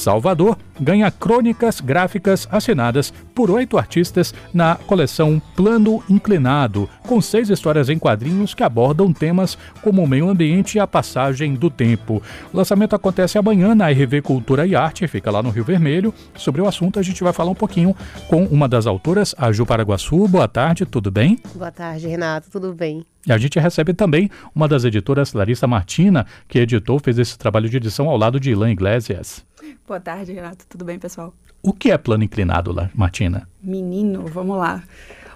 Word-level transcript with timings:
Salvador 0.00 0.56
ganha 0.80 1.10
crônicas 1.10 1.80
gráficas 1.80 2.48
assinadas 2.50 3.12
por 3.34 3.50
oito 3.50 3.76
artistas 3.76 4.34
na 4.52 4.74
coleção 4.74 5.40
Plano 5.54 6.02
Inclinado, 6.08 6.88
com 7.02 7.20
seis 7.20 7.50
histórias 7.50 7.88
em 7.88 7.98
quadrinhos 7.98 8.54
que 8.54 8.62
abordam 8.62 9.12
temas 9.12 9.58
como 9.82 10.02
o 10.02 10.08
meio 10.08 10.28
ambiente 10.28 10.76
e 10.76 10.80
a 10.80 10.86
passagem 10.86 11.54
do 11.54 11.68
tempo. 11.68 12.22
O 12.52 12.56
lançamento 12.56 12.96
acontece 12.96 13.36
amanhã 13.36 13.74
na 13.74 13.88
RV 13.90 14.22
Cultura 14.22 14.66
e 14.66 14.74
Arte, 14.74 15.06
fica 15.06 15.30
lá 15.30 15.42
no 15.42 15.50
Rio 15.50 15.64
Vermelho. 15.64 16.14
Sobre 16.34 16.62
o 16.62 16.66
assunto, 16.66 16.98
a 16.98 17.02
gente 17.02 17.22
vai 17.22 17.32
falar 17.32 17.50
um 17.50 17.54
pouquinho 17.54 17.94
com 18.28 18.44
uma 18.44 18.66
das 18.66 18.86
autoras, 18.86 19.34
a 19.36 19.52
Ju 19.52 19.66
Paraguaçu. 19.66 20.26
Boa 20.26 20.48
tarde, 20.48 20.86
tudo 20.86 21.10
bem? 21.10 21.38
Boa 21.54 21.70
tarde, 21.70 22.08
Renato, 22.08 22.50
tudo 22.50 22.72
bem? 22.72 23.04
E 23.26 23.32
a 23.32 23.36
gente 23.36 23.58
recebe 23.58 23.92
também 23.92 24.30
uma 24.54 24.66
das 24.66 24.84
editoras, 24.84 25.34
Larissa 25.34 25.66
Martina, 25.66 26.26
que 26.48 26.58
editou, 26.58 26.98
fez 26.98 27.18
esse 27.18 27.36
trabalho 27.36 27.68
de 27.68 27.76
edição 27.76 28.08
ao 28.08 28.16
lado 28.16 28.40
de 28.40 28.50
Ilan 28.50 28.70
Iglesias. 28.70 29.44
Boa 29.86 30.00
tarde, 30.00 30.32
Renato. 30.32 30.64
Tudo 30.68 30.84
bem, 30.84 30.98
pessoal? 30.98 31.34
O 31.62 31.72
que 31.72 31.90
é 31.90 31.98
plano 31.98 32.24
inclinado, 32.24 32.74
Martina? 32.94 33.48
Menino, 33.62 34.26
vamos 34.26 34.56
lá. 34.56 34.82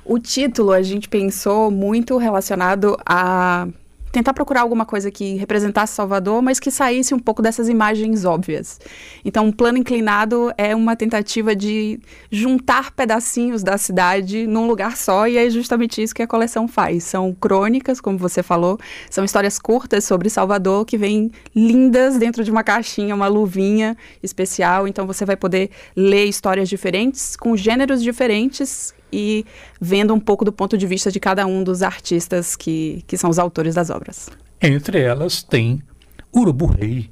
O 0.04 0.18
título 0.18 0.72
a 0.72 0.82
gente 0.82 1.08
pensou 1.08 1.70
muito 1.70 2.16
relacionado 2.16 2.96
a 3.04 3.68
tentar 4.14 4.32
procurar 4.32 4.60
alguma 4.60 4.86
coisa 4.86 5.10
que 5.10 5.34
representasse 5.34 5.92
Salvador, 5.92 6.40
mas 6.40 6.60
que 6.60 6.70
saísse 6.70 7.12
um 7.12 7.18
pouco 7.18 7.42
dessas 7.42 7.68
imagens 7.68 8.24
óbvias. 8.24 8.80
Então, 9.24 9.46
um 9.46 9.52
plano 9.52 9.76
inclinado 9.76 10.52
é 10.56 10.72
uma 10.72 10.94
tentativa 10.94 11.54
de 11.56 11.98
juntar 12.30 12.92
pedacinhos 12.92 13.64
da 13.64 13.76
cidade 13.76 14.46
num 14.46 14.68
lugar 14.68 14.96
só, 14.96 15.26
e 15.26 15.36
é 15.36 15.50
justamente 15.50 16.00
isso 16.00 16.14
que 16.14 16.22
a 16.22 16.28
coleção 16.28 16.68
faz. 16.68 17.02
São 17.02 17.34
crônicas, 17.34 18.00
como 18.00 18.16
você 18.16 18.40
falou, 18.40 18.78
são 19.10 19.24
histórias 19.24 19.58
curtas 19.58 20.04
sobre 20.04 20.30
Salvador 20.30 20.84
que 20.84 20.96
vêm 20.96 21.32
lindas 21.52 22.16
dentro 22.16 22.44
de 22.44 22.52
uma 22.52 22.62
caixinha, 22.62 23.16
uma 23.16 23.26
luvinha 23.26 23.96
especial. 24.22 24.86
Então, 24.86 25.08
você 25.08 25.24
vai 25.24 25.36
poder 25.36 25.70
ler 25.96 26.26
histórias 26.26 26.68
diferentes, 26.68 27.34
com 27.34 27.56
gêneros 27.56 28.00
diferentes 28.00 28.94
e 29.14 29.46
vendo 29.80 30.12
um 30.12 30.18
pouco 30.18 30.44
do 30.44 30.52
ponto 30.52 30.76
de 30.76 30.86
vista 30.86 31.10
de 31.10 31.20
cada 31.20 31.46
um 31.46 31.62
dos 31.62 31.82
artistas 31.82 32.56
que, 32.56 33.04
que 33.06 33.16
são 33.16 33.30
os 33.30 33.38
autores 33.38 33.76
das 33.76 33.88
obras. 33.88 34.28
Entre 34.60 35.00
elas 35.00 35.42
tem 35.42 35.80
Urubu 36.34 36.66
Rei. 36.66 37.08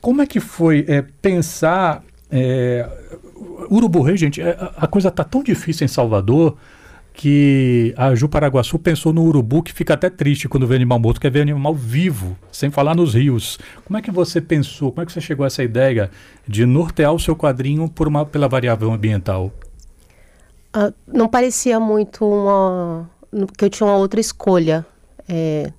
Como 0.00 0.20
é 0.20 0.26
que 0.26 0.38
foi 0.38 0.84
é, 0.86 1.02
pensar. 1.22 2.04
É, 2.30 2.86
Urubu 3.70 4.02
Rei, 4.02 4.16
gente, 4.16 4.42
é, 4.42 4.56
a 4.76 4.86
coisa 4.86 5.08
está 5.08 5.24
tão 5.24 5.42
difícil 5.42 5.86
em 5.86 5.88
Salvador 5.88 6.56
que 7.14 7.94
a 7.96 8.14
Ju 8.14 8.28
Paraguaçu 8.28 8.78
pensou 8.78 9.10
no 9.10 9.24
urubu 9.24 9.62
que 9.62 9.72
fica 9.72 9.94
até 9.94 10.10
triste 10.10 10.46
quando 10.46 10.66
vê 10.66 10.76
animal 10.76 10.98
morto, 10.98 11.18
quer 11.18 11.30
ver 11.30 11.40
animal 11.40 11.74
vivo, 11.74 12.36
sem 12.52 12.70
falar 12.70 12.94
nos 12.94 13.14
rios. 13.14 13.58
Como 13.86 13.96
é 13.96 14.02
que 14.02 14.10
você 14.10 14.38
pensou, 14.38 14.92
como 14.92 15.02
é 15.02 15.06
que 15.06 15.12
você 15.12 15.20
chegou 15.22 15.44
a 15.44 15.46
essa 15.46 15.62
ideia 15.62 16.10
de 16.46 16.66
nortear 16.66 17.14
o 17.14 17.18
seu 17.18 17.34
quadrinho 17.34 17.88
por 17.88 18.06
uma, 18.06 18.26
pela 18.26 18.46
variável 18.46 18.92
ambiental? 18.92 19.50
Uh, 20.76 20.92
não 21.06 21.26
parecia 21.26 21.80
muito 21.80 22.26
uma. 22.26 23.08
que 23.56 23.64
eu 23.64 23.70
tinha 23.70 23.86
uma 23.86 23.96
outra 23.96 24.20
escolha. 24.20 24.84
É, 25.26 25.72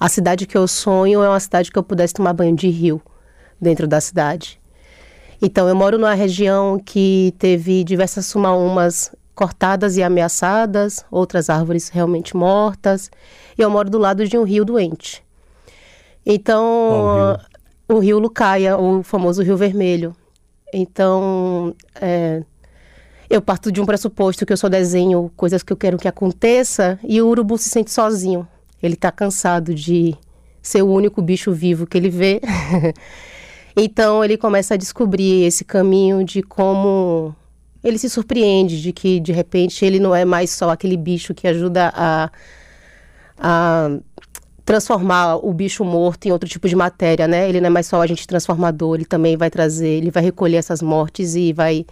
a 0.00 0.08
cidade 0.08 0.46
que 0.46 0.56
eu 0.56 0.66
sonho 0.66 1.22
é 1.22 1.28
uma 1.28 1.38
cidade 1.38 1.70
que 1.70 1.78
eu 1.78 1.82
pudesse 1.82 2.14
tomar 2.14 2.32
banho 2.32 2.56
de 2.56 2.68
rio 2.70 3.02
dentro 3.60 3.86
da 3.86 4.00
cidade. 4.00 4.58
Então, 5.42 5.68
eu 5.68 5.76
moro 5.76 5.98
numa 5.98 6.14
região 6.14 6.78
que 6.78 7.34
teve 7.38 7.84
diversas 7.84 8.24
sumaúmas 8.24 9.14
cortadas 9.34 9.96
e 9.96 10.02
ameaçadas, 10.02 11.04
outras 11.10 11.50
árvores 11.50 11.90
realmente 11.90 12.36
mortas, 12.36 13.10
e 13.58 13.60
eu 13.60 13.68
moro 13.68 13.90
do 13.90 13.98
lado 13.98 14.26
de 14.26 14.38
um 14.38 14.42
rio 14.44 14.64
doente. 14.64 15.22
Então, 16.24 17.36
rio? 17.88 17.96
o 17.96 17.98
rio 18.00 18.18
Lucaia, 18.18 18.78
o 18.78 19.02
famoso 19.02 19.42
Rio 19.42 19.56
Vermelho. 19.56 20.16
Então, 20.72 21.74
é, 22.00 22.42
eu 23.28 23.40
parto 23.40 23.72
de 23.72 23.80
um 23.80 23.86
pressuposto 23.86 24.44
que 24.44 24.52
eu 24.52 24.56
só 24.56 24.68
desenho 24.68 25.30
coisas 25.36 25.62
que 25.62 25.72
eu 25.72 25.76
quero 25.76 25.98
que 25.98 26.08
aconteça 26.08 26.98
e 27.02 27.20
o 27.20 27.26
urubu 27.26 27.56
se 27.58 27.68
sente 27.68 27.90
sozinho. 27.90 28.46
Ele 28.82 28.94
está 28.94 29.10
cansado 29.10 29.74
de 29.74 30.14
ser 30.62 30.82
o 30.82 30.88
único 30.88 31.22
bicho 31.22 31.52
vivo 31.52 31.86
que 31.86 31.96
ele 31.96 32.10
vê. 32.10 32.40
então 33.76 34.24
ele 34.24 34.36
começa 34.36 34.74
a 34.74 34.76
descobrir 34.76 35.44
esse 35.44 35.64
caminho 35.64 36.24
de 36.24 36.42
como 36.42 37.34
ele 37.82 37.98
se 37.98 38.08
surpreende 38.08 38.80
de 38.80 38.92
que 38.92 39.20
de 39.20 39.32
repente 39.32 39.84
ele 39.84 39.98
não 39.98 40.14
é 40.14 40.24
mais 40.24 40.50
só 40.50 40.70
aquele 40.70 40.96
bicho 40.96 41.34
que 41.34 41.46
ajuda 41.46 41.92
a, 41.94 42.30
a 43.38 43.90
transformar 44.64 45.36
o 45.36 45.52
bicho 45.52 45.84
morto 45.84 46.26
em 46.26 46.32
outro 46.32 46.48
tipo 46.48 46.66
de 46.66 46.74
matéria, 46.74 47.28
né? 47.28 47.46
Ele 47.46 47.60
não 47.60 47.66
é 47.66 47.70
mais 47.70 47.86
só 47.86 47.98
o 47.98 48.00
agente 48.00 48.26
transformador, 48.26 48.94
ele 48.94 49.04
também 49.04 49.36
vai 49.36 49.50
trazer, 49.50 49.88
ele 49.88 50.10
vai 50.10 50.22
recolher 50.22 50.56
essas 50.56 50.80
mortes 50.80 51.34
e 51.34 51.52
vai 51.52 51.84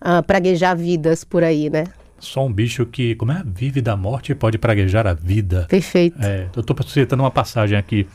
uh, 0.00 0.22
praguejar 0.26 0.76
vidas 0.76 1.24
por 1.24 1.42
aí, 1.42 1.70
né? 1.70 1.84
Só 2.18 2.44
um 2.44 2.52
bicho 2.52 2.84
que, 2.84 3.14
como 3.14 3.32
é? 3.32 3.42
Vive 3.44 3.80
da 3.80 3.96
morte 3.96 4.32
e 4.32 4.34
pode 4.34 4.58
praguejar 4.58 5.06
a 5.06 5.14
vida. 5.14 5.66
Perfeito. 5.68 6.18
É, 6.22 6.48
eu 6.54 6.60
estou 6.60 6.76
citando 6.86 7.22
uma 7.22 7.30
passagem 7.30 7.78
aqui 7.78 8.06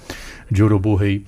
de 0.49 0.63
Urubu 0.63 0.95
Rei. 0.95 1.25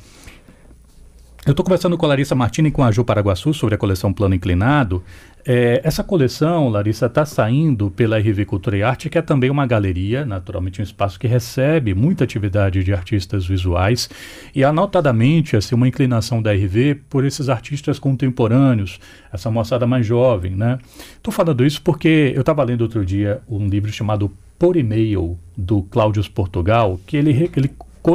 Eu 1.46 1.52
estou 1.52 1.64
conversando 1.64 1.98
com 1.98 2.06
a 2.06 2.10
Larissa 2.10 2.36
Martini 2.36 2.70
e 2.70 2.72
com 2.72 2.84
a 2.84 2.92
Ju 2.92 3.04
Paraguaçu 3.04 3.54
sobre 3.54 3.74
a 3.74 3.78
coleção 3.78 4.14
Plano 4.14 4.36
Inclinado. 4.36 5.04
É, 5.50 5.80
essa 5.82 6.04
coleção, 6.04 6.68
Larissa, 6.68 7.06
está 7.06 7.26
saindo 7.26 7.90
pela 7.90 8.20
RV 8.20 8.44
Cultura 8.44 8.76
e 8.76 8.84
Arte, 8.84 9.10
que 9.10 9.18
é 9.18 9.22
também 9.22 9.50
uma 9.50 9.66
galeria, 9.66 10.26
naturalmente 10.26 10.82
um 10.82 10.84
espaço 10.84 11.18
que 11.18 11.26
recebe 11.26 11.94
muita 11.94 12.26
atividade 12.26 12.84
de 12.84 12.94
artistas 12.94 13.48
visuais 13.48 14.10
e 14.54 14.62
anotadamente 14.62 15.56
assim, 15.56 15.74
uma 15.74 15.88
inclinação 15.88 16.42
da 16.42 16.52
RV 16.52 16.96
por 17.10 17.24
esses 17.24 17.48
artistas 17.48 17.98
contemporâneos, 17.98 19.00
essa 19.32 19.50
moçada 19.50 19.88
mais 19.88 20.06
jovem. 20.06 20.54
Né? 20.54 20.80
Estou 21.16 21.34
falando 21.34 21.66
isso 21.66 21.82
porque 21.82 22.34
eu 22.36 22.42
estava 22.42 22.62
lendo 22.66 22.82
outro 22.82 23.06
dia 23.06 23.40
um 23.48 23.70
livro 23.70 23.90
chamado 23.90 24.30
Por 24.60 24.76
E-mail, 24.76 25.40
do 25.56 25.82
Cláudio 25.82 26.30
Portugal, 26.30 27.00
que 27.08 27.16
ele, 27.16 27.50
ele 27.56 27.72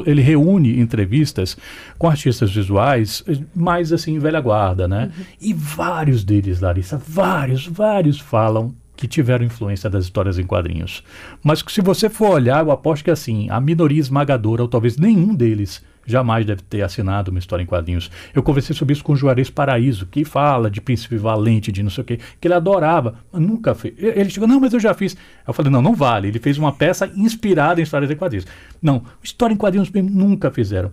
ele 0.07 0.23
reúne 0.23 0.81
entrevistas 0.81 1.57
com 1.99 2.09
artistas 2.09 2.55
visuais 2.55 3.25
mais 3.55 3.93
assim, 3.93 4.19
velha 4.19 4.41
guarda, 4.41 4.89
né? 4.89 5.11
Uhum. 5.17 5.25
E 5.41 5.53
vários 5.53 6.25
deles, 6.25 6.61
Larissa, 6.61 6.97
vários, 6.97 7.67
vários 7.67 8.19
falam 8.19 8.75
que 8.97 9.09
tiveram 9.09 9.45
influência 9.45 9.91
das 9.91 10.05
histórias 10.05 10.39
em 10.39 10.47
quadrinhos. 10.47 11.03
Mas 11.43 11.65
se 11.67 11.81
você 11.81 12.09
for 12.09 12.31
olhar, 12.31 12.65
eu 12.65 12.71
aposto 12.71 13.05
que 13.05 13.11
assim, 13.11 13.51
a 13.51 13.61
minoria 13.61 14.01
esmagadora, 14.01 14.63
ou 14.63 14.69
talvez 14.69 14.97
nenhum 14.97 15.35
deles, 15.35 15.83
jamais 16.07 16.45
deve 16.45 16.63
ter 16.63 16.83
assinado 16.83 17.31
uma 17.31 17.39
história 17.39 17.63
em 17.63 17.67
quadrinhos. 17.67 18.11
Eu 18.35 18.43
conversei 18.43 18.75
sobre 18.75 18.93
isso 18.93 19.05
com 19.05 19.13
o 19.13 19.17
Juarez 19.17 19.51
Paraíso, 19.51 20.07
que 20.07 20.25
fala 20.25 20.71
de 20.71 20.81
Príncipe 20.81 21.17
Valente, 21.17 21.73
de 21.73 21.83
não 21.83 21.91
sei 21.91 22.03
o 22.03 22.05
quê, 22.05 22.19
que 22.41 22.47
ele 22.47 22.55
adorava, 22.55 23.15
mas 23.33 23.43
nunca 23.43 23.75
fez. 23.75 23.95
Ele 23.99 24.31
chegou, 24.31 24.49
não, 24.49 24.61
mas 24.61 24.73
eu 24.73 24.81
já 24.81 24.95
fiz. 24.95 25.17
Eu 25.47 25.53
falei, 25.53 25.71
não, 25.71 25.83
não 25.83 25.95
vale. 25.95 26.29
Ele 26.29 26.39
fez 26.39 26.59
uma 26.59 26.73
peça 26.73 27.11
inspirada 27.17 27.81
em 27.81 27.85
histórias 27.85 28.11
em 28.11 28.17
quadrinhos. 28.17 28.47
Não, 28.81 29.03
história 29.23 29.55
em 29.55 29.57
quadrinhos 29.57 29.91
nunca 29.93 30.51
fizeram. 30.51 30.91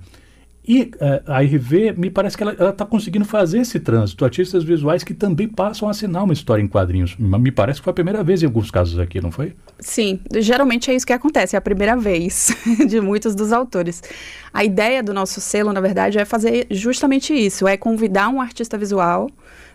E 0.69 0.83
uh, 0.83 1.23
a 1.25 1.41
RV, 1.41 1.95
me 1.97 2.11
parece 2.11 2.37
que 2.37 2.43
ela 2.43 2.69
está 2.69 2.85
conseguindo 2.85 3.25
fazer 3.25 3.61
esse 3.61 3.79
trânsito. 3.79 4.23
Artistas 4.23 4.63
visuais 4.63 5.03
que 5.03 5.15
também 5.15 5.47
passam 5.47 5.87
a 5.87 5.91
assinar 5.91 6.23
uma 6.23 6.31
história 6.31 6.61
em 6.61 6.67
quadrinhos. 6.67 7.15
Me 7.17 7.51
parece 7.51 7.79
que 7.79 7.85
foi 7.85 7.89
a 7.89 7.93
primeira 7.95 8.23
vez 8.23 8.43
em 8.43 8.45
alguns 8.45 8.69
casos 8.69 8.99
aqui, 8.99 9.19
não 9.19 9.31
foi? 9.31 9.55
Sim, 9.79 10.19
geralmente 10.37 10.91
é 10.91 10.93
isso 10.93 11.07
que 11.07 11.13
acontece, 11.13 11.55
é 11.55 11.57
a 11.57 11.61
primeira 11.61 11.97
vez 11.97 12.55
de 12.87 13.01
muitos 13.01 13.33
dos 13.33 13.51
autores. 13.51 14.03
A 14.53 14.63
ideia 14.63 15.01
do 15.01 15.11
nosso 15.11 15.41
selo, 15.41 15.73
na 15.73 15.81
verdade, 15.81 16.19
é 16.19 16.23
fazer 16.23 16.67
justamente 16.69 17.33
isso: 17.33 17.67
é 17.67 17.75
convidar 17.75 18.29
um 18.29 18.39
artista 18.39 18.77
visual 18.77 19.27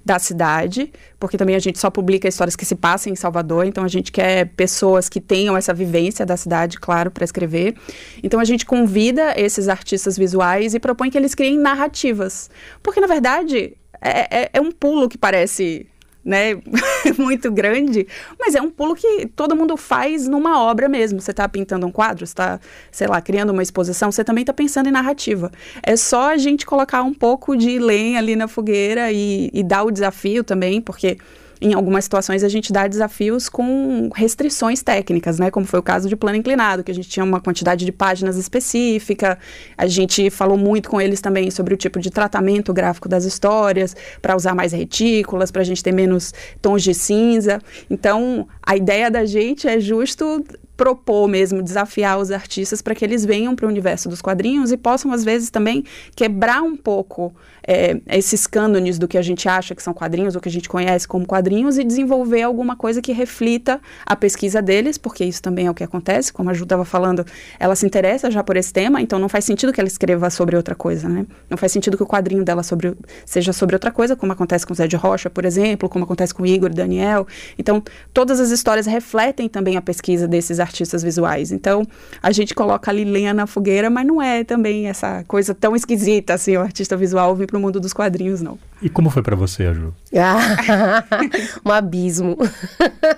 da 0.04 0.18
cidade, 0.18 0.92
porque 1.18 1.38
também 1.38 1.56
a 1.56 1.58
gente 1.58 1.78
só 1.78 1.90
publica 1.90 2.28
histórias 2.28 2.54
que 2.54 2.64
se 2.64 2.74
passam 2.74 3.12
em 3.12 3.16
Salvador, 3.16 3.64
então 3.64 3.82
a 3.82 3.88
gente 3.88 4.12
quer 4.12 4.50
pessoas 4.50 5.08
que 5.08 5.20
tenham 5.20 5.56
essa 5.56 5.72
vivência 5.72 6.26
da 6.26 6.36
cidade, 6.36 6.78
claro, 6.78 7.10
para 7.10 7.24
escrever. 7.24 7.74
Então 8.22 8.38
a 8.38 8.44
gente 8.44 8.66
convida 8.66 9.32
esses 9.36 9.68
artistas 9.68 10.18
visuais 10.18 10.74
e 10.74 10.80
propõe 10.80 11.10
que 11.10 11.16
eles 11.16 11.34
criem 11.34 11.58
narrativas, 11.58 12.50
porque 12.82 13.00
na 13.00 13.06
verdade 13.06 13.76
é, 14.00 14.42
é, 14.42 14.50
é 14.52 14.60
um 14.60 14.70
pulo 14.70 15.08
que 15.08 15.16
parece 15.16 15.86
né, 16.24 16.54
muito 17.18 17.50
grande, 17.52 18.06
mas 18.38 18.54
é 18.54 18.62
um 18.62 18.70
pulo 18.70 18.94
que 18.94 19.26
todo 19.26 19.54
mundo 19.54 19.76
faz 19.76 20.26
numa 20.26 20.60
obra 20.62 20.88
mesmo. 20.88 21.20
Você 21.20 21.32
está 21.32 21.48
pintando 21.48 21.86
um 21.86 21.92
quadro, 21.92 22.24
está, 22.24 22.58
sei 22.90 23.06
lá, 23.06 23.20
criando 23.20 23.50
uma 23.50 23.62
exposição, 23.62 24.10
você 24.10 24.24
também 24.24 24.42
está 24.42 24.52
pensando 24.52 24.88
em 24.88 24.92
narrativa. 24.92 25.52
É 25.82 25.96
só 25.96 26.30
a 26.30 26.36
gente 26.36 26.64
colocar 26.64 27.02
um 27.02 27.12
pouco 27.12 27.56
de 27.56 27.78
lenha 27.78 28.18
ali 28.18 28.34
na 28.34 28.48
fogueira 28.48 29.12
e, 29.12 29.50
e 29.52 29.62
dar 29.62 29.84
o 29.84 29.90
desafio 29.90 30.42
também, 30.42 30.80
porque 30.80 31.18
em 31.64 31.72
algumas 31.72 32.04
situações 32.04 32.44
a 32.44 32.48
gente 32.48 32.70
dá 32.70 32.86
desafios 32.86 33.48
com 33.48 34.10
restrições 34.14 34.82
técnicas, 34.82 35.38
né? 35.38 35.50
Como 35.50 35.64
foi 35.64 35.80
o 35.80 35.82
caso 35.82 36.10
de 36.10 36.14
plano 36.14 36.36
inclinado, 36.36 36.84
que 36.84 36.90
a 36.90 36.94
gente 36.94 37.08
tinha 37.08 37.24
uma 37.24 37.40
quantidade 37.40 37.86
de 37.86 37.90
páginas 37.90 38.36
específica. 38.36 39.38
A 39.76 39.86
gente 39.86 40.28
falou 40.28 40.58
muito 40.58 40.90
com 40.90 41.00
eles 41.00 41.22
também 41.22 41.50
sobre 41.50 41.72
o 41.72 41.76
tipo 41.76 41.98
de 42.00 42.10
tratamento 42.10 42.70
gráfico 42.74 43.08
das 43.08 43.24
histórias, 43.24 43.96
para 44.20 44.36
usar 44.36 44.54
mais 44.54 44.72
retículas, 44.72 45.50
para 45.50 45.62
a 45.62 45.64
gente 45.64 45.82
ter 45.82 45.92
menos 45.92 46.34
tons 46.60 46.82
de 46.82 46.92
cinza. 46.92 47.58
Então, 47.88 48.46
a 48.62 48.76
ideia 48.76 49.10
da 49.10 49.24
gente 49.24 49.66
é 49.66 49.80
justo 49.80 50.44
propor 50.76 51.28
mesmo, 51.28 51.62
desafiar 51.62 52.18
os 52.18 52.30
artistas 52.30 52.82
para 52.82 52.94
que 52.94 53.04
eles 53.04 53.24
venham 53.24 53.54
para 53.54 53.66
o 53.66 53.68
universo 53.68 54.08
dos 54.08 54.20
quadrinhos 54.20 54.72
e 54.72 54.76
possam, 54.76 55.12
às 55.12 55.24
vezes, 55.24 55.50
também 55.50 55.84
quebrar 56.16 56.62
um 56.62 56.76
pouco 56.76 57.34
é, 57.66 58.00
esses 58.08 58.46
cânones 58.46 58.98
do 58.98 59.08
que 59.08 59.16
a 59.16 59.22
gente 59.22 59.48
acha 59.48 59.74
que 59.74 59.82
são 59.82 59.94
quadrinhos, 59.94 60.34
ou 60.34 60.40
que 60.40 60.48
a 60.48 60.52
gente 60.52 60.68
conhece 60.68 61.06
como 61.06 61.26
quadrinhos, 61.26 61.78
e 61.78 61.84
desenvolver 61.84 62.42
alguma 62.42 62.76
coisa 62.76 63.00
que 63.00 63.12
reflita 63.12 63.80
a 64.04 64.14
pesquisa 64.14 64.60
deles, 64.60 64.98
porque 64.98 65.24
isso 65.24 65.40
também 65.40 65.66
é 65.66 65.70
o 65.70 65.74
que 65.74 65.84
acontece, 65.84 66.32
como 66.32 66.50
a 66.50 66.54
Ju 66.54 66.64
estava 66.64 66.84
falando, 66.84 67.24
ela 67.58 67.74
se 67.74 67.86
interessa 67.86 68.30
já 68.30 68.42
por 68.42 68.56
esse 68.56 68.72
tema, 68.72 69.00
então 69.00 69.18
não 69.18 69.28
faz 69.28 69.44
sentido 69.44 69.72
que 69.72 69.80
ela 69.80 69.88
escreva 69.88 70.28
sobre 70.28 70.56
outra 70.56 70.74
coisa, 70.74 71.08
né? 71.08 71.26
Não 71.48 71.56
faz 71.56 71.72
sentido 71.72 71.96
que 71.96 72.02
o 72.02 72.06
quadrinho 72.06 72.44
dela 72.44 72.62
sobre, 72.62 72.94
seja 73.24 73.52
sobre 73.52 73.76
outra 73.76 73.90
coisa, 73.90 74.16
como 74.16 74.32
acontece 74.32 74.66
com 74.66 74.74
Zé 74.74 74.86
de 74.86 74.96
Rocha, 74.96 75.30
por 75.30 75.44
exemplo, 75.44 75.88
como 75.88 76.04
acontece 76.04 76.34
com 76.34 76.44
Igor 76.44 76.70
e 76.70 76.74
Daniel. 76.74 77.26
Então, 77.58 77.82
todas 78.12 78.40
as 78.40 78.50
histórias 78.50 78.86
refletem 78.86 79.48
também 79.48 79.76
a 79.76 79.82
pesquisa 79.82 80.28
desses 80.28 80.60
artistas 80.64 81.02
visuais. 81.02 81.52
Então, 81.52 81.86
a 82.22 82.32
gente 82.32 82.54
coloca 82.54 82.90
ali 82.90 83.04
lenha 83.04 83.32
na 83.32 83.46
fogueira, 83.46 83.88
mas 83.88 84.06
não 84.06 84.20
é 84.20 84.42
também 84.42 84.88
essa 84.88 85.24
coisa 85.28 85.54
tão 85.54 85.76
esquisita 85.76 86.34
assim, 86.34 86.56
o 86.56 86.60
artista 86.60 86.96
visual 86.96 87.34
vir 87.36 87.46
para 87.46 87.56
o 87.56 87.60
mundo 87.60 87.78
dos 87.78 87.92
quadrinhos, 87.92 88.40
não. 88.42 88.58
E 88.82 88.88
como 88.88 89.10
foi 89.10 89.22
para 89.22 89.36
você, 89.36 89.72
Ju? 89.72 89.94
um 91.64 91.70
abismo. 91.70 92.36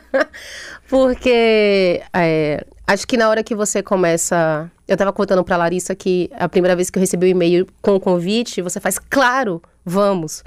Porque 0.89 2.03
é, 2.13 2.65
acho 2.87 3.07
que 3.07 3.17
na 3.17 3.29
hora 3.29 3.43
que 3.43 3.55
você 3.55 3.83
começa. 3.83 4.71
Eu 4.87 4.95
estava 4.95 5.13
contando 5.13 5.43
para 5.43 5.57
Larissa 5.57 5.95
que 5.97 6.31
a 6.39 6.49
primeira 6.49 6.77
vez 6.77 6.91
que 6.91 6.99
eu 6.99 7.01
recebi 7.01 7.27
o 7.27 7.29
um 7.29 7.33
e-mail 7.33 7.67
com 7.83 7.97
o 7.97 8.01
convite, 8.01 8.63
você 8.63 8.79
faz, 8.79 8.99
claro, 8.99 9.61
vamos. 9.85 10.45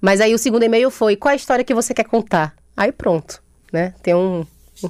Mas 0.00 0.20
aí 0.20 0.32
o 0.32 0.38
segundo 0.38 0.62
e-mail 0.62 0.90
foi: 0.90 1.16
qual 1.16 1.32
a 1.32 1.36
história 1.36 1.64
que 1.64 1.74
você 1.74 1.92
quer 1.92 2.04
contar? 2.04 2.54
Aí 2.76 2.92
pronto, 2.92 3.42
né? 3.72 3.94
Tem 4.02 4.14
um, 4.14 4.46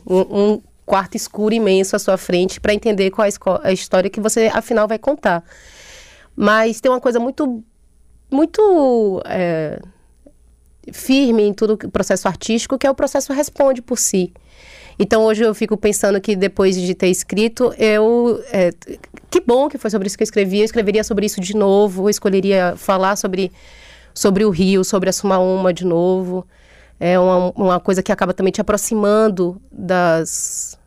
um, 0.06 0.20
um 0.20 0.62
quarto 0.84 1.16
escuro 1.16 1.54
imenso 1.54 1.96
à 1.96 1.98
sua 1.98 2.16
frente 2.16 2.60
para 2.60 2.74
entender 2.74 3.10
qual 3.10 3.26
a, 3.26 3.68
a 3.68 3.72
história 3.72 4.10
que 4.10 4.20
você 4.20 4.50
afinal 4.52 4.86
vai 4.86 4.98
contar. 4.98 5.42
Mas 6.36 6.80
tem 6.80 6.90
uma 6.90 7.00
coisa 7.00 7.18
muito, 7.18 7.62
muito 8.30 9.22
é, 9.24 9.80
firme 10.92 11.44
em 11.44 11.54
todo 11.54 11.74
o 11.74 11.90
processo 11.90 12.28
artístico, 12.28 12.78
que 12.78 12.86
é 12.86 12.90
o 12.90 12.94
processo 12.94 13.32
responde 13.32 13.80
por 13.80 13.98
si. 13.98 14.32
Então 14.98 15.24
hoje 15.24 15.42
eu 15.42 15.54
fico 15.54 15.76
pensando 15.76 16.20
que 16.20 16.36
depois 16.36 16.80
de 16.80 16.94
ter 16.94 17.08
escrito, 17.08 17.74
eu. 17.78 18.42
É, 18.52 18.70
que 19.28 19.40
bom 19.40 19.68
que 19.68 19.78
foi 19.78 19.90
sobre 19.90 20.06
isso 20.06 20.16
que 20.16 20.22
eu 20.22 20.26
escrevi. 20.26 20.58
Eu 20.58 20.64
escreveria 20.64 21.02
sobre 21.02 21.26
isso 21.26 21.40
de 21.40 21.56
novo, 21.56 22.04
eu 22.04 22.10
escolheria 22.10 22.74
falar 22.76 23.16
sobre, 23.16 23.50
sobre 24.14 24.44
o 24.44 24.50
Rio, 24.50 24.84
sobre 24.84 25.08
a 25.08 25.12
Sumaúma 25.12 25.72
de 25.72 25.84
novo 25.84 26.46
é 26.98 27.18
uma, 27.18 27.50
uma 27.50 27.80
coisa 27.80 28.02
que 28.02 28.12
acaba 28.12 28.32
também 28.32 28.52
te 28.52 28.60
aproximando 28.60 29.60
das 29.70 30.78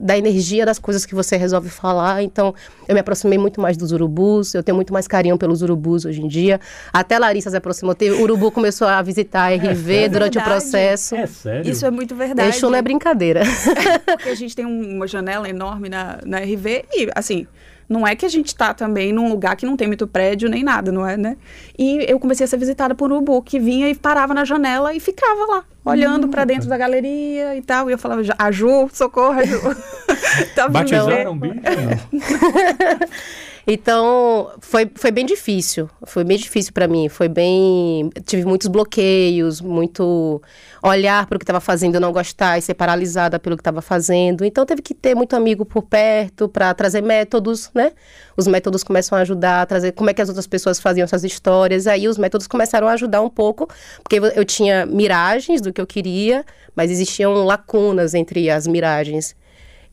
da 0.00 0.16
energia 0.16 0.64
das 0.64 0.78
coisas 0.78 1.04
que 1.04 1.14
você 1.14 1.36
resolve 1.36 1.68
falar. 1.68 2.22
Então, 2.22 2.54
eu 2.86 2.94
me 2.94 3.00
aproximei 3.00 3.36
muito 3.36 3.60
mais 3.60 3.76
dos 3.76 3.90
urubus, 3.90 4.54
eu 4.54 4.62
tenho 4.62 4.76
muito 4.76 4.92
mais 4.92 5.08
carinho 5.08 5.36
pelos 5.36 5.60
urubus 5.60 6.04
hoje 6.04 6.22
em 6.22 6.28
dia. 6.28 6.60
Até 6.92 7.18
Larissa 7.18 7.50
se 7.50 7.56
aproximou. 7.56 7.96
O 8.00 8.22
urubu 8.22 8.52
começou 8.52 8.86
a 8.86 9.02
visitar 9.02 9.52
a 9.52 9.56
RV 9.56 9.92
é 9.92 10.08
durante 10.08 10.38
o 10.38 10.42
processo. 10.42 11.16
É 11.16 11.26
sério? 11.26 11.68
Isso 11.68 11.84
é 11.84 11.90
muito 11.90 12.14
verdade. 12.14 12.50
Isso 12.50 12.70
não 12.70 12.78
é 12.78 12.82
brincadeira. 12.82 13.42
Porque 14.06 14.28
a 14.28 14.34
gente 14.36 14.54
tem 14.54 14.64
uma 14.64 15.06
janela 15.06 15.48
enorme 15.48 15.88
na, 15.88 16.20
na 16.24 16.38
RV 16.38 16.84
e, 16.92 17.10
assim, 17.14 17.46
não 17.88 18.06
é 18.06 18.14
que 18.14 18.26
a 18.26 18.28
gente 18.28 18.48
está 18.48 18.74
também 18.74 19.12
num 19.12 19.28
lugar 19.28 19.56
que 19.56 19.64
não 19.64 19.76
tem 19.76 19.86
muito 19.86 20.06
prédio 20.06 20.48
nem 20.48 20.62
nada, 20.62 20.92
não 20.92 21.06
é, 21.06 21.16
né? 21.16 21.36
E 21.78 22.04
eu 22.08 22.18
comecei 22.20 22.44
a 22.44 22.46
ser 22.46 22.58
visitada 22.58 22.94
por 22.94 23.10
um 23.10 23.16
urubu 23.16 23.42
que 23.42 23.58
vinha 23.58 23.88
e 23.88 23.94
parava 23.94 24.34
na 24.34 24.44
janela 24.44 24.94
e 24.94 25.00
ficava 25.00 25.46
lá, 25.46 25.64
olhando 25.84 26.26
hum, 26.26 26.30
para 26.30 26.44
dentro 26.44 26.68
da 26.68 26.76
galeria 26.76 27.56
e 27.56 27.62
tal. 27.62 27.88
E 27.88 27.92
eu 27.92 27.98
falava, 27.98 28.22
a 28.38 28.50
Ju, 28.50 28.88
socorro, 28.92 29.38
a 29.38 29.44
Ju. 29.44 29.60
tá 30.54 30.68
Batizaram 30.68 31.32
um 31.32 31.38
bicho? 31.38 31.54
Então, 33.70 34.50
foi, 34.60 34.90
foi 34.94 35.10
bem 35.10 35.26
difícil. 35.26 35.90
Foi 36.06 36.24
bem 36.24 36.38
difícil 36.38 36.72
para 36.72 36.88
mim. 36.88 37.10
Foi 37.10 37.28
bem. 37.28 38.08
Tive 38.24 38.46
muitos 38.46 38.66
bloqueios, 38.66 39.60
muito 39.60 40.40
olhar 40.82 41.26
para 41.26 41.36
o 41.36 41.38
que 41.38 41.42
estava 41.42 41.60
fazendo, 41.60 42.00
não 42.00 42.10
gostar 42.10 42.56
e 42.56 42.62
ser 42.62 42.72
paralisada 42.72 43.38
pelo 43.38 43.56
que 43.56 43.60
estava 43.60 43.82
fazendo. 43.82 44.42
Então, 44.42 44.64
teve 44.64 44.80
que 44.80 44.94
ter 44.94 45.14
muito 45.14 45.36
amigo 45.36 45.66
por 45.66 45.82
perto 45.82 46.48
para 46.48 46.72
trazer 46.72 47.02
métodos, 47.02 47.70
né? 47.74 47.92
Os 48.38 48.46
métodos 48.46 48.82
começam 48.82 49.18
a 49.18 49.20
ajudar 49.20 49.60
a 49.60 49.66
trazer 49.66 49.92
como 49.92 50.08
é 50.08 50.14
que 50.14 50.22
as 50.22 50.30
outras 50.30 50.46
pessoas 50.46 50.80
faziam 50.80 51.04
essas 51.04 51.22
histórias. 51.22 51.86
Aí, 51.86 52.08
os 52.08 52.16
métodos 52.16 52.46
começaram 52.46 52.88
a 52.88 52.92
ajudar 52.92 53.20
um 53.20 53.28
pouco, 53.28 53.68
porque 54.02 54.16
eu 54.34 54.46
tinha 54.46 54.86
miragens 54.86 55.60
do 55.60 55.74
que 55.74 55.80
eu 55.80 55.86
queria, 55.86 56.42
mas 56.74 56.90
existiam 56.90 57.34
lacunas 57.44 58.14
entre 58.14 58.48
as 58.48 58.66
miragens. 58.66 59.36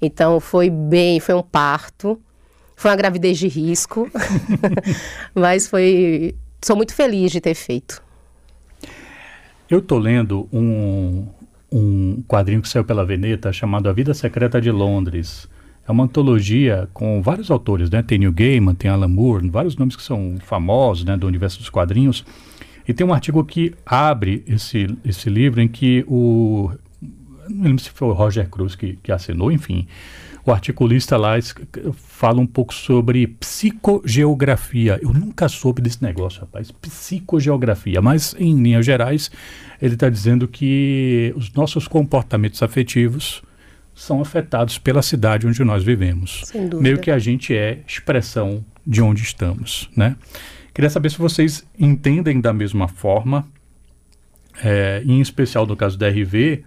Então, 0.01 0.39
foi 0.39 0.69
bem, 0.69 1.19
foi 1.19 1.36
um 1.36 1.44
parto. 1.44 2.18
Foi 2.75 2.92
uma 2.92 2.98
gravidez 2.98 3.38
de 3.38 3.48
risco, 3.48 4.10
mas 5.33 5.68
foi. 5.68 6.36
Sou 6.63 6.75
muito 6.75 6.94
feliz 6.94 7.31
de 7.31 7.39
ter 7.39 7.54
feito. 7.54 8.04
Eu 9.69 9.80
estou 9.80 9.98
lendo 9.98 10.48
um, 10.51 11.27
um 11.72 12.24
quadrinho 12.27 12.62
que 12.62 12.69
saiu 12.69 12.83
pela 12.83 13.06
Veneta 13.06 13.51
chamado 13.51 13.89
A 13.89 13.94
Vida 13.94 14.13
Secreta 14.13 14.60
de 14.60 14.72
Londres. 14.72 15.48
É 15.88 15.92
uma 15.92 16.04
antologia 16.04 16.89
com 16.94 17.22
vários 17.22 17.51
autores, 17.51 17.89
né? 17.89 18.01
Tem 18.01 18.18
Neil 18.18 18.31
Gaiman, 18.31 18.74
tem 18.74 18.89
Alan 18.89 19.07
Moore, 19.07 19.48
vários 19.50 19.75
nomes 19.75 19.95
que 19.95 20.01
são 20.01 20.36
famosos, 20.44 21.06
né, 21.06 21.16
do 21.16 21.27
universo 21.27 21.60
dos 21.60 21.69
quadrinhos. 21.69 22.25
E 22.88 22.94
tem 22.94 23.06
um 23.06 23.13
artigo 23.13 23.44
que 23.44 23.74
abre 23.86 24.44
esse, 24.48 24.88
esse 25.04 25.30
livro 25.30 25.62
em 25.62 25.68
que 25.68 26.04
o 26.07 26.72
não 27.50 27.63
lembro 27.63 27.83
se 27.83 27.89
foi 27.89 28.07
o 28.07 28.13
Roger 28.13 28.50
Cruz 28.50 28.75
que, 28.75 28.98
que 29.01 29.12
assinou, 29.12 29.51
enfim, 29.51 29.88
o 30.45 30.51
articulista 30.51 31.18
lá 31.18 31.33
fala 31.95 32.39
um 32.39 32.45
pouco 32.45 32.74
sobre 32.74 33.25
psicogeografia. 33.25 35.00
Eu 35.01 35.12
nunca 35.12 35.50
soube 35.50 35.81
desse 35.81 36.03
negócio, 36.03 36.42
rapaz, 36.42 36.71
psicogeografia, 36.71 38.00
mas 38.00 38.36
em 38.38 38.56
linhas 38.62 38.86
gerais, 38.86 39.31
ele 39.81 39.95
está 39.95 40.07
dizendo 40.07 40.47
que 40.47 41.33
os 41.36 41.51
nossos 41.51 41.88
comportamentos 41.88 42.62
afetivos 42.62 43.42
são 43.95 44.21
afetados 44.21 44.77
pela 44.77 45.01
cidade 45.01 45.47
onde 45.47 45.63
nós 45.63 45.83
vivemos. 45.83 46.42
Sem 46.45 46.68
dúvida. 46.68 46.81
Meio 46.81 47.00
que 47.00 47.09
a 47.09 47.18
gente 47.18 47.56
é 47.56 47.80
expressão 47.88 48.63
de 48.86 49.01
onde 49.01 49.24
estamos, 49.24 49.89
né? 49.98 50.15
Queria 50.75 50.89
saber 50.89 51.09
se 51.09 51.18
vocês 51.18 51.65
entendem 51.80 52.39
da 52.39 52.53
mesma 52.53 52.88
forma, 52.88 53.48
é, 54.63 55.01
em 55.06 55.21
especial 55.21 55.65
no 55.65 55.75
caso 55.75 55.98
da 55.98 56.07
RV, 56.09 56.63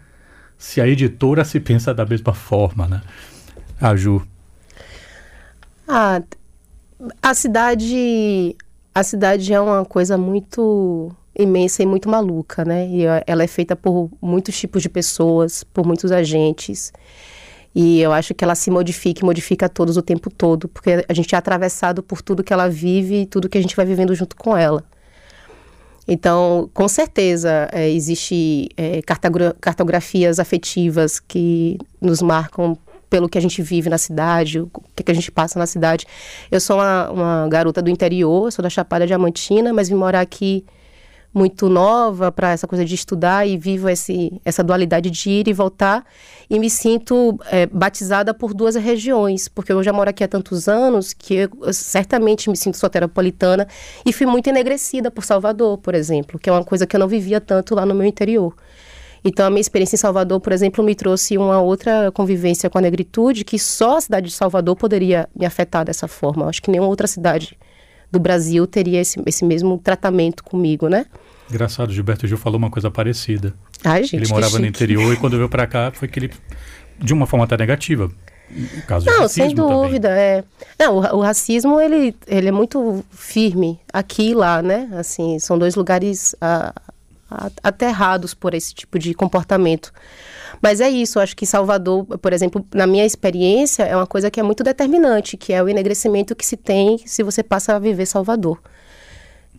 se 0.57 0.81
a 0.81 0.89
editora 0.89 1.45
se 1.45 1.61
pensa 1.61 1.95
da 1.95 2.05
mesma 2.05 2.33
forma, 2.35 2.89
né? 2.89 3.03
A 3.81 3.95
Ju. 3.95 4.23
Ah, 5.87 6.23
a 7.23 7.35
cidade, 7.35 8.57
a 8.95 9.03
cidade 9.03 9.53
é 9.53 9.61
uma 9.61 9.85
coisa 9.85 10.19
muito 10.19 11.11
imensa 11.39 11.83
e 11.83 11.87
muito 11.87 12.09
maluca, 12.09 12.65
né? 12.65 12.89
E 12.89 13.05
ela 13.27 13.45
é 13.45 13.47
feita 13.47 13.77
por 13.77 14.11
muitos 14.21 14.59
tipos 14.59 14.83
de 14.83 14.89
pessoas, 14.89 15.63
por 15.63 15.87
muitos 15.87 16.11
agentes. 16.11 16.93
E 17.75 18.01
eu 18.01 18.13
acho 18.13 18.35
que 18.35 18.43
ela 18.43 18.57
se 18.57 18.71
modifica 18.71 19.21
e 19.21 19.25
modifica 19.25 19.69
todos 19.69 19.97
o 19.97 20.03
tempo 20.03 20.29
todo, 20.31 20.67
porque 20.69 21.05
a 21.09 21.15
gente 21.15 21.35
é 21.35 21.39
atravessado 21.39 22.03
por 22.03 22.21
tudo 22.21 22.43
que 22.43 22.53
ela 22.53 22.69
vive 22.69 23.23
e 23.23 23.27
tudo 23.27 23.49
que 23.49 23.57
a 23.57 23.61
gente 23.61 23.77
vai 23.77 23.87
vivendo 23.87 24.15
junto 24.15 24.35
com 24.35 24.57
ela. 24.57 24.83
Então, 26.09 26.69
com 26.75 26.89
certeza, 26.89 27.69
é, 27.71 27.89
existe 27.89 28.71
é, 28.77 29.01
cartografias 29.61 30.41
afetivas 30.41 31.21
que 31.21 31.79
nos 32.01 32.21
marcam 32.23 32.77
pelo 33.09 33.29
que 33.29 33.39
a 33.39 33.41
gente 33.41 33.63
vive 33.63 33.89
na 33.89 33.99
cidade, 33.99 34.61
o 34.61 34.71
que, 34.95 35.03
que 35.03 35.11
a 35.11 35.15
gente 35.15 35.31
passa 35.31 35.59
na 35.59 35.67
cidade. 35.67 36.07
Eu 36.51 36.61
sou 36.61 36.77
uma, 36.77 37.11
uma 37.11 37.49
garota 37.49 37.81
do 37.81 37.91
interior, 37.91 38.51
sou 38.53 38.63
da 38.63 38.71
Chapada 38.71 39.07
Diamantina, 39.07 39.73
mas 39.73 39.89
vim 39.89 39.95
morar 39.95 40.21
aqui 40.21 40.65
muito 41.33 41.69
nova 41.69 42.33
para 42.33 42.53
essa 42.53 42.67
coisa 42.67 42.85
de 42.85 42.95
estudar 42.95 43.47
e 43.47 43.57
vivo 43.57 43.89
esse, 43.89 44.41
essa 44.45 44.65
dualidade 44.65 45.11
de 45.11 45.31
ir 45.31 45.49
e 45.49 45.53
voltar 45.53 46.05
e 46.49 46.59
me 46.59 46.71
sinto 46.71 47.39
é, 47.51 47.67
batizada 47.67 48.33
por 48.33 48.55
duas 48.55 48.75
regiões, 48.75 49.49
porque 49.49 49.73
eu 49.73 49.83
já 49.83 49.93
moro 49.93 50.09
aqui 50.09 50.25
há 50.25 50.29
tantos 50.29 50.69
anos 50.69 51.13
que 51.13 51.35
eu, 51.35 51.51
eu 51.63 51.73
certamente 51.73 52.49
me 52.49 52.57
sinto 52.57 52.79
soteropolitana 52.79 53.69
e 54.05 54.13
fui 54.13 54.27
muito 54.27 54.49
enegrecida 54.49 55.11
por 55.11 55.25
Salvador, 55.25 55.79
por 55.79 55.95
exemplo, 55.95 56.39
que 56.39 56.49
é 56.49 56.53
uma 56.53 56.65
coisa 56.65 56.87
que 56.87 56.97
eu 56.97 57.01
não 57.01 57.09
vivia 57.09 57.41
tanto 57.41 57.75
lá 57.75 57.85
no 57.85 57.95
meu 57.95 58.07
interior. 58.07 58.55
Então, 59.25 59.47
a 59.47 59.51
minha 59.51 59.61
experiência 59.61 59.97
em 59.97 59.99
Salvador, 59.99 60.41
por 60.41 60.53
exemplo, 60.53 60.83
me 60.85 60.95
trouxe 60.95 61.37
uma 61.37 61.61
outra 61.61 62.11
convivência 62.13 62.71
com 62.71 62.79
a 62.79 62.81
negritude 62.81 63.45
que 63.45 63.59
só 63.59 63.99
a 63.99 64.01
cidade 64.01 64.29
de 64.29 64.35
Salvador 64.35 64.77
poderia 64.77 65.29
me 65.35 65.45
afetar 65.45 65.85
dessa 65.85 66.07
forma. 66.07 66.47
Acho 66.47 66.63
que 66.63 66.71
nenhuma 66.71 66.89
outra 66.89 67.07
cidade 67.07 67.59
do 68.11 68.19
Brasil 68.19 68.67
teria 68.67 69.01
esse, 69.01 69.21
esse 69.27 69.45
mesmo 69.45 69.79
tratamento 69.79 70.43
comigo, 70.43 70.89
né? 70.89 71.07
Engraçado, 71.51 71.93
Gilberto 71.93 72.27
Gil 72.27 72.37
falou 72.37 72.59
uma 72.59 72.71
coisa 72.71 72.91
parecida. 72.91 73.55
Ai, 73.85 74.05
gente, 74.05 74.17
ele 74.17 74.29
morava 74.29 74.59
no 74.59 74.67
interior 74.67 75.13
e 75.13 75.17
quando 75.17 75.37
veio 75.37 75.49
para 75.49 75.67
cá 75.67 75.91
foi 75.93 76.09
que 76.09 76.19
ele, 76.19 76.31
de 76.99 77.13
uma 77.13 77.27
forma 77.27 77.45
até 77.45 77.57
negativa, 77.57 78.11
caso 78.87 79.07
Não, 79.07 79.29
sem 79.29 79.55
dúvida, 79.55 80.09
também. 80.09 80.23
é. 80.23 80.45
Não, 80.79 80.97
o, 80.97 81.17
o, 81.17 81.21
racismo 81.21 81.81
ele, 81.81 82.15
ele 82.27 82.49
é 82.49 82.53
muito 82.53 83.05
firme 83.11 83.81
aqui 83.93 84.31
e 84.31 84.35
lá, 84.35 84.63
né? 84.63 84.89
Assim, 84.93 85.39
são 85.39 85.59
dois 85.59 85.75
lugares 85.75 86.35
a, 86.41 86.75
aterrados 87.63 88.35
por 88.35 88.55
esse 88.55 88.75
tipo 88.75 88.99
de 88.99 89.15
comportamento. 89.15 89.93
Mas 90.63 90.81
é 90.81 90.89
isso, 90.89 91.21
acho 91.21 91.37
que 91.37 91.47
Salvador, 91.47 92.05
por 92.19 92.33
exemplo, 92.33 92.65
na 92.75 92.87
minha 92.87 93.05
experiência, 93.05 93.85
é 93.85 93.95
uma 93.95 94.07
coisa 94.07 94.31
que 94.31 94.41
é 94.41 94.43
muito 94.43 94.65
determinante, 94.65 95.37
que 95.37 95.53
é 95.53 95.63
o 95.63 95.69
enegrecimento 95.69 96.35
que 96.35 96.45
se 96.45 96.57
tem 96.57 96.99
se 97.07 97.23
você 97.23 97.43
passa 97.43 97.77
a 97.77 97.79
viver 97.79 98.07
Salvador. 98.07 98.59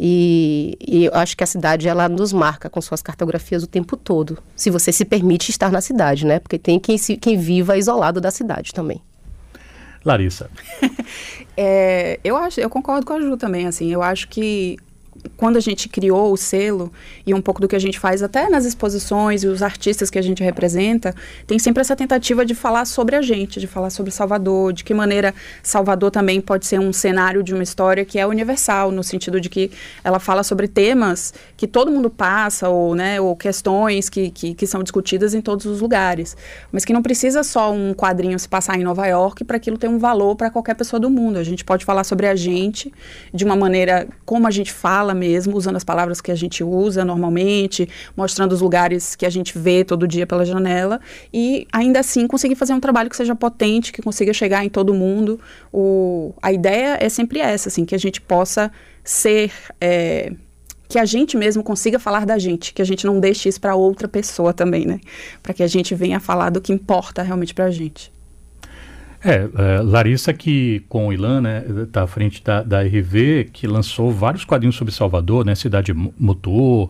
E, 0.02 0.78
e 0.80 1.06
eu 1.06 1.14
acho 1.14 1.36
que 1.36 1.44
a 1.44 1.48
cidade 1.48 1.90
ela 1.90 2.08
nos 2.08 2.32
marca 2.32 2.70
com 2.70 2.82
suas 2.82 3.02
cartografias 3.02 3.64
o 3.64 3.68
tempo 3.68 3.98
todo. 3.98 4.42
Se 4.56 4.70
você 4.70 4.94
se 4.94 5.04
permite 5.04 5.52
estar 5.52 5.72
na 5.72 5.82
cidade, 5.82 6.26
né? 6.26 6.40
Porque 6.40 6.58
tem 6.58 6.80
quem, 6.80 6.98
se, 6.98 7.18
quem 7.18 7.38
viva 7.38 7.78
isolado 7.78 8.22
da 8.22 8.32
cidade 8.32 8.74
também. 8.74 9.02
Larissa. 10.06 10.50
é, 11.58 12.18
eu 12.24 12.38
acho, 12.38 12.62
eu 12.62 12.70
concordo 12.70 13.06
com 13.06 13.12
a 13.12 13.20
Ju 13.20 13.36
também, 13.36 13.68
assim. 13.68 13.92
Eu 13.92 14.02
acho 14.02 14.30
que 14.30 14.78
quando 15.36 15.58
a 15.58 15.60
gente 15.60 15.88
criou 15.88 16.32
o 16.32 16.38
selo 16.38 16.92
e 17.26 17.34
um 17.34 17.42
pouco 17.42 17.62
do 17.62 17.68
que 17.68 17.76
a 17.76 17.80
gente 17.80 18.00
faz 18.00 18.22
até 18.22 18.50
nas 18.50 18.66
exposições 18.66 19.44
e 19.44 19.48
os 19.48 19.62
artistas 19.62 20.10
que 20.10 20.20
a 20.20 20.22
gente 20.22 20.44
representa, 20.44 21.16
tem 21.48 21.58
sempre 21.58 21.82
essa 21.82 21.96
tentativa 21.96 22.46
de 22.46 22.56
falar 22.56 22.86
sobre 22.86 23.16
a 23.16 23.22
gente, 23.22 23.60
de 23.60 23.68
falar 23.68 23.90
sobre 23.90 24.12
Salvador, 24.12 24.74
de 24.74 24.84
que 24.84 24.94
maneira 24.94 25.34
Salvador 25.64 26.12
também 26.12 26.42
pode 26.42 26.66
ser 26.66 26.80
um 26.80 26.92
cenário 26.92 27.44
de 27.44 27.54
uma 27.54 27.64
história 27.64 28.04
que 28.04 28.20
é 28.20 28.26
universal, 28.26 28.92
no 28.92 29.04
sentido 29.04 29.40
de 29.40 29.50
que 29.50 29.72
ela 30.04 30.20
fala 30.20 30.44
sobre 30.44 30.68
temas 30.68 31.34
que 31.56 31.68
todo 31.68 31.92
mundo 31.92 32.10
passa, 32.10 32.70
ou, 32.70 32.96
né, 32.96 33.20
ou 33.20 33.36
questões 33.36 34.10
que, 34.10 34.32
que, 34.32 34.54
que 34.54 34.68
são 34.68 34.84
discutidas 34.84 35.34
em 35.34 35.42
todos 35.42 35.66
os 35.66 35.82
lugares, 35.82 36.36
mas 36.72 36.86
que 36.86 36.94
não 36.94 37.02
precisa 37.02 37.44
só 37.44 37.72
um 37.72 37.94
quadrinho 37.94 38.38
se 38.40 38.48
passar 38.48 38.80
em 38.80 38.84
Nova 38.84 39.06
York 39.08 39.44
para 39.44 39.58
aquilo 39.58 39.78
ter 39.78 39.88
um 39.88 39.98
valor 39.98 40.36
para 40.36 40.50
qualquer 40.50 40.76
pessoa 40.76 41.00
do 41.00 41.10
mundo. 41.10 41.38
A 41.38 41.44
gente 41.44 41.64
pode 41.64 41.86
falar 41.86 42.04
sobre 42.04 42.28
a 42.28 42.36
gente 42.36 42.94
de 43.34 43.46
uma 43.46 43.56
maneira 43.56 44.08
como 44.26 44.48
a 44.48 44.52
gente 44.52 44.72
fala 44.72 45.09
fala 45.10 45.14
mesmo, 45.14 45.56
usando 45.56 45.76
as 45.76 45.84
palavras 45.84 46.22
que 46.22 46.32
a 46.32 46.36
gente 46.36 46.64
usa 46.64 47.04
normalmente, 47.04 47.90
mostrando 48.16 48.52
os 48.54 48.62
lugares 48.62 49.16
que 49.16 49.26
a 49.26 49.30
gente 49.30 49.58
vê 49.58 49.84
todo 49.84 50.08
dia 50.08 50.28
pela 50.28 50.46
janela 50.46 51.00
e 51.34 51.68
ainda 51.72 52.00
assim 52.00 52.28
conseguir 52.28 52.56
fazer 52.56 52.74
um 52.74 52.80
trabalho 52.80 53.10
que 53.10 53.16
seja 53.16 53.36
potente, 53.36 53.92
que 53.92 54.02
consiga 54.02 54.34
chegar 54.34 54.64
em 54.64 54.70
todo 54.70 54.94
mundo. 54.94 55.40
O, 55.74 56.34
a 56.42 56.52
ideia 56.52 56.98
é 57.00 57.10
sempre 57.10 57.40
essa, 57.40 57.70
assim, 57.70 57.86
que 57.86 57.96
a 57.96 57.98
gente 57.98 58.22
possa 58.22 58.72
ser 59.04 59.52
é, 59.82 60.32
que 60.88 61.00
a 61.00 61.06
gente 61.06 61.36
mesmo 61.38 61.64
consiga 61.64 61.98
falar 61.98 62.26
da 62.26 62.38
gente, 62.38 62.74
que 62.74 62.82
a 62.82 62.86
gente 62.86 63.06
não 63.06 63.20
deixe 63.20 63.50
isso 63.50 63.60
para 63.60 63.76
outra 63.76 64.08
pessoa 64.08 64.54
também, 64.54 64.86
né? 64.86 65.00
Para 65.42 65.54
que 65.54 65.64
a 65.64 65.68
gente 65.68 65.96
venha 65.96 66.20
falar 66.20 66.50
do 66.50 66.62
que 66.62 66.72
importa 66.72 67.24
realmente 67.24 67.54
para 67.54 67.66
a 67.66 67.72
gente. 67.72 68.12
É, 69.24 69.50
é, 69.54 69.82
Larissa 69.82 70.34
que 70.34 70.82
com 70.88 71.08
o 71.08 71.14
Ilan, 71.14 71.42
né, 71.42 71.64
tá 71.92 72.04
à 72.04 72.08
frente 72.08 72.42
da, 72.42 72.64
da 72.64 72.82
RV, 72.82 73.50
que 73.52 73.68
lançou 73.68 74.12
vários 74.12 74.46
quadrinhos 74.46 74.78
sobre 74.78 74.94
Salvador, 74.94 75.46
né, 75.46 75.56
Cidade 75.56 75.94
Motor, 75.94 76.90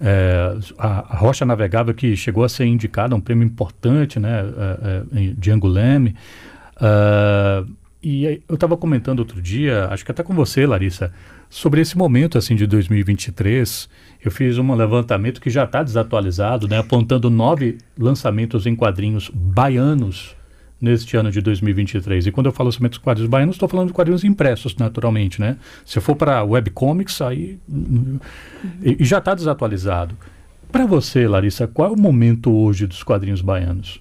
é, 0.00 0.56
a, 0.76 1.14
a, 1.14 1.16
Rocha 1.16 1.44
Navegável 1.44 1.94
que 1.94 2.16
chegou 2.16 2.42
a 2.42 2.48
ser 2.48 2.66
indicada 2.66 3.14
um 3.14 3.20
prêmio 3.20 3.44
importante, 3.46 4.18
né, 4.18 4.40
é, 4.40 5.02
é, 5.20 5.32
de 5.36 5.50
Anguleme. 5.50 6.16
Uh, 6.76 7.68
e 8.00 8.42
eu 8.48 8.54
estava 8.54 8.76
comentando 8.76 9.18
outro 9.18 9.42
dia, 9.42 9.88
acho 9.90 10.04
que 10.04 10.10
até 10.12 10.22
com 10.22 10.32
você, 10.32 10.64
Larissa, 10.64 11.12
sobre 11.50 11.80
esse 11.80 11.98
momento 11.98 12.38
assim 12.38 12.54
de 12.54 12.66
2023. 12.66 13.88
Eu 14.24 14.30
fiz 14.30 14.56
um 14.58 14.74
levantamento 14.74 15.40
que 15.40 15.50
já 15.50 15.64
está 15.64 15.82
desatualizado, 15.82 16.68
né, 16.68 16.78
apontando 16.78 17.28
nove 17.28 17.78
lançamentos 17.96 18.66
em 18.66 18.76
quadrinhos 18.76 19.30
baianos 19.32 20.37
neste 20.80 21.16
ano 21.16 21.30
de 21.30 21.40
2023. 21.40 22.26
E 22.26 22.32
quando 22.32 22.46
eu 22.46 22.52
falo 22.52 22.70
somente 22.70 22.92
dos 22.92 22.98
quadrinhos 22.98 23.30
baianos, 23.30 23.56
estou 23.56 23.68
falando 23.68 23.88
de 23.88 23.92
quadrinhos 23.92 24.24
impressos, 24.24 24.76
naturalmente, 24.76 25.40
né? 25.40 25.56
Se 25.84 25.98
eu 25.98 26.02
for 26.02 26.14
para 26.14 26.42
webcomics, 26.44 27.20
aí 27.20 27.58
e, 28.82 28.96
e 29.00 29.04
já 29.04 29.18
está 29.18 29.34
desatualizado. 29.34 30.16
Para 30.70 30.86
você, 30.86 31.26
Larissa, 31.26 31.66
qual 31.66 31.90
é 31.90 31.92
o 31.92 31.98
momento 31.98 32.52
hoje 32.52 32.86
dos 32.86 33.02
quadrinhos 33.02 33.40
baianos? 33.40 34.00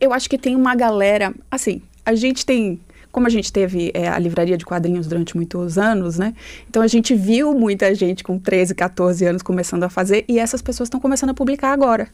Eu 0.00 0.12
acho 0.12 0.28
que 0.28 0.38
tem 0.38 0.56
uma 0.56 0.74
galera, 0.74 1.34
assim, 1.50 1.80
a 2.04 2.14
gente 2.14 2.44
tem 2.44 2.80
como 3.16 3.26
a 3.26 3.30
gente 3.30 3.50
teve 3.50 3.90
é, 3.94 4.08
a 4.08 4.18
livraria 4.18 4.58
de 4.58 4.66
quadrinhos 4.66 5.06
durante 5.06 5.34
muitos 5.34 5.78
anos, 5.78 6.18
né? 6.18 6.34
Então 6.68 6.82
a 6.82 6.86
gente 6.86 7.14
viu 7.14 7.54
muita 7.54 7.94
gente 7.94 8.22
com 8.22 8.38
13, 8.38 8.74
14 8.74 9.24
anos 9.24 9.40
começando 9.40 9.84
a 9.84 9.88
fazer 9.88 10.26
e 10.28 10.38
essas 10.38 10.60
pessoas 10.60 10.88
estão 10.88 11.00
começando 11.00 11.30
a 11.30 11.34
publicar 11.34 11.72
agora. 11.72 12.08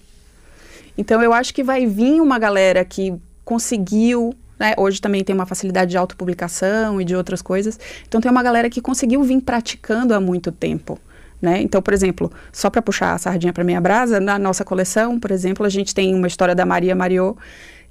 Então 0.96 1.20
eu 1.20 1.32
acho 1.32 1.52
que 1.52 1.64
vai 1.64 1.86
vir 1.86 2.20
uma 2.20 2.38
galera 2.38 2.84
que 2.84 3.12
conseguiu 3.44 4.34
né? 4.62 4.74
Hoje 4.78 5.00
também 5.00 5.24
tem 5.24 5.34
uma 5.34 5.44
facilidade 5.44 5.90
de 5.90 5.96
autopublicação 5.96 7.00
e 7.00 7.04
de 7.04 7.16
outras 7.16 7.42
coisas. 7.42 7.80
Então 8.06 8.20
tem 8.20 8.30
uma 8.30 8.44
galera 8.44 8.70
que 8.70 8.80
conseguiu 8.80 9.20
vir 9.24 9.40
praticando 9.40 10.14
há 10.14 10.20
muito 10.20 10.52
tempo. 10.52 11.00
Né? 11.40 11.60
Então, 11.60 11.82
por 11.82 11.92
exemplo, 11.92 12.30
só 12.52 12.70
para 12.70 12.80
puxar 12.80 13.14
a 13.14 13.18
sardinha 13.18 13.52
para 13.52 13.64
minha 13.64 13.80
brasa, 13.80 14.20
na 14.20 14.38
nossa 14.38 14.64
coleção, 14.64 15.18
por 15.18 15.32
exemplo, 15.32 15.66
a 15.66 15.68
gente 15.68 15.92
tem 15.92 16.14
uma 16.14 16.28
história 16.28 16.54
da 16.54 16.64
Maria 16.64 16.94
Mariô, 16.94 17.36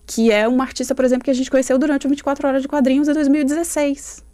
que 0.08 0.31
é 0.31 0.48
uma 0.48 0.63
artista, 0.63 0.96
por 0.96 1.03
exemplo, 1.03 1.25
que 1.25 1.31
a 1.31 1.34
gente 1.34 1.51
conheceu 1.51 1.77
durante 1.77 2.05
o 2.05 2.10
24 2.10 2.48
Horas 2.48 2.62
de 2.62 2.70
Quadrinhos 2.70 3.10
em 3.10 3.13
2016. 3.13 4.30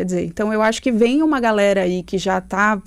Quer 0.00 0.06
dizer, 0.06 0.24
então 0.24 0.50
eu 0.50 0.62
acho 0.62 0.80
que 0.80 0.90
vem 0.90 1.22
uma 1.22 1.38
galera 1.38 1.82
aí 1.82 2.02
que 2.02 2.16
já 2.16 2.38
está 2.38 2.80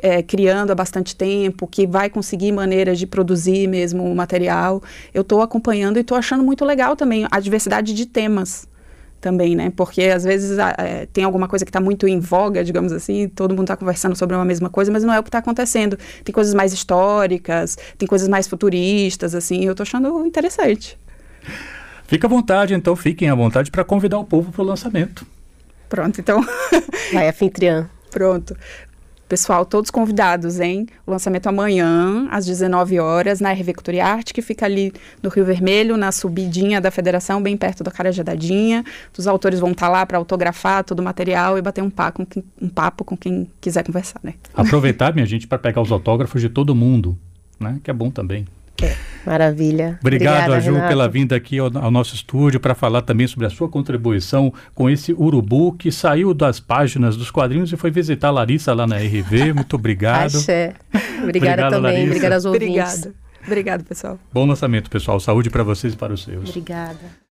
é, 0.00 0.22
criando 0.22 0.70
há 0.70 0.74
bastante 0.76 1.16
tempo, 1.16 1.66
que 1.66 1.84
vai 1.84 2.08
conseguir 2.08 2.52
maneiras 2.52 2.96
de 2.96 3.08
produzir 3.08 3.66
mesmo 3.66 4.04
o 4.04 4.14
material. 4.14 4.80
Eu 5.12 5.22
estou 5.22 5.42
acompanhando 5.42 5.96
e 5.96 6.02
estou 6.02 6.16
achando 6.16 6.44
muito 6.44 6.64
legal 6.64 6.94
também 6.94 7.26
a 7.28 7.40
diversidade 7.40 7.92
de 7.92 8.06
temas 8.06 8.68
também, 9.20 9.56
né? 9.56 9.72
Porque 9.74 10.02
às 10.02 10.22
vezes 10.22 10.58
é, 10.60 11.06
tem 11.12 11.24
alguma 11.24 11.48
coisa 11.48 11.64
que 11.64 11.70
está 11.70 11.80
muito 11.80 12.06
em 12.06 12.20
voga, 12.20 12.62
digamos 12.62 12.92
assim, 12.92 13.26
todo 13.26 13.50
mundo 13.50 13.64
está 13.64 13.76
conversando 13.76 14.14
sobre 14.14 14.36
uma 14.36 14.44
mesma 14.44 14.70
coisa, 14.70 14.92
mas 14.92 15.02
não 15.02 15.12
é 15.12 15.18
o 15.18 15.24
que 15.24 15.28
está 15.28 15.38
acontecendo. 15.38 15.98
Tem 16.22 16.32
coisas 16.32 16.54
mais 16.54 16.72
históricas, 16.72 17.76
tem 17.98 18.06
coisas 18.06 18.28
mais 18.28 18.46
futuristas, 18.46 19.34
assim, 19.34 19.64
eu 19.64 19.72
estou 19.72 19.82
achando 19.82 20.24
interessante. 20.24 20.96
Fica 22.06 22.28
à 22.28 22.30
vontade, 22.30 22.74
então 22.74 22.94
fiquem 22.94 23.28
à 23.28 23.34
vontade 23.34 23.72
para 23.72 23.82
convidar 23.82 24.20
o 24.20 24.24
povo 24.24 24.52
para 24.52 24.62
o 24.62 24.64
lançamento. 24.64 25.26
Pronto, 25.90 26.20
então. 26.20 26.40
Vai, 27.12 27.28
anfitriã. 27.28 27.90
Pronto. 28.10 28.56
Pessoal, 29.28 29.64
todos 29.64 29.90
convidados, 29.90 30.58
hein? 30.58 30.86
O 31.06 31.10
lançamento 31.10 31.46
amanhã, 31.48 32.26
às 32.30 32.46
19 32.46 32.98
horas, 32.98 33.40
na 33.40 33.52
RV 33.52 33.74
Cultura 33.74 33.96
e 33.96 34.00
Arte, 34.00 34.34
que 34.34 34.42
fica 34.42 34.66
ali 34.66 34.92
no 35.22 35.30
Rio 35.30 35.44
Vermelho, 35.44 35.96
na 35.96 36.10
subidinha 36.10 36.80
da 36.80 36.90
Federação, 36.90 37.40
bem 37.40 37.56
perto 37.56 37.84
da 37.84 37.92
Carajadadinha. 37.92 38.84
Os 39.16 39.28
autores 39.28 39.60
vão 39.60 39.70
estar 39.70 39.86
tá 39.86 39.92
lá 39.92 40.06
para 40.06 40.18
autografar 40.18 40.82
todo 40.82 40.98
o 40.98 41.02
material 41.02 41.58
e 41.58 41.62
bater 41.62 41.82
um 41.82 41.90
papo, 41.90 42.26
um 42.60 42.68
papo 42.68 43.04
com 43.04 43.16
quem 43.16 43.48
quiser 43.60 43.84
conversar, 43.84 44.20
né? 44.22 44.34
Aproveitar, 44.54 45.14
minha 45.14 45.26
gente, 45.26 45.46
para 45.46 45.58
pegar 45.58 45.80
os 45.80 45.92
autógrafos 45.92 46.40
de 46.40 46.48
todo 46.48 46.74
mundo, 46.74 47.16
né? 47.58 47.78
Que 47.84 47.90
é 47.90 47.94
bom 47.94 48.10
também. 48.10 48.46
É. 48.82 48.96
Maravilha. 49.26 49.98
Obrigado, 50.00 50.34
Obrigada, 50.36 50.60
Ju, 50.60 50.72
Renato. 50.72 50.88
pela 50.88 51.08
vinda 51.08 51.36
aqui 51.36 51.58
ao, 51.58 51.70
ao 51.76 51.90
nosso 51.90 52.14
estúdio 52.14 52.58
para 52.60 52.74
falar 52.74 53.02
também 53.02 53.26
sobre 53.26 53.46
a 53.46 53.50
sua 53.50 53.68
contribuição 53.68 54.52
com 54.74 54.88
esse 54.88 55.12
urubu 55.12 55.72
que 55.72 55.92
saiu 55.92 56.32
das 56.32 56.58
páginas 56.60 57.16
dos 57.16 57.30
quadrinhos 57.30 57.72
e 57.72 57.76
foi 57.76 57.90
visitar 57.90 58.28
a 58.28 58.32
Larissa 58.32 58.72
lá 58.72 58.86
na 58.86 58.96
RV. 58.96 59.52
Muito 59.52 59.76
obrigado. 59.76 60.36
Axé. 60.36 60.74
Obrigada 60.92 61.22
Obrigado, 61.24 61.70
também. 61.70 61.82
Larissa. 61.92 62.06
Obrigada 62.06 62.34
aos 62.34 62.44
ouvintes. 62.44 62.66
Obrigada. 62.68 63.14
Obrigado, 63.46 63.84
pessoal. 63.84 64.18
Bom 64.32 64.46
lançamento, 64.46 64.90
pessoal. 64.90 65.18
Saúde 65.18 65.50
para 65.50 65.62
vocês 65.62 65.94
e 65.94 65.96
para 65.96 66.12
os 66.12 66.22
seus. 66.22 66.48
Obrigada. 66.48 67.19